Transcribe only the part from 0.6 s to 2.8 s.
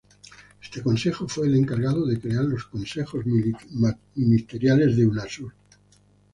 Este consejo fue el encargado de crear los